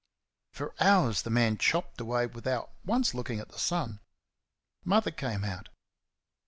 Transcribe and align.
For 0.51 0.73
hours 0.79 1.21
the 1.21 1.29
man 1.29 1.59
chopped 1.59 2.01
away 2.01 2.25
without 2.25 2.71
once 2.83 3.13
looking 3.13 3.39
at 3.39 3.49
the 3.49 3.59
sun. 3.59 3.99
Mother 4.83 5.11
came 5.11 5.43
out. 5.43 5.69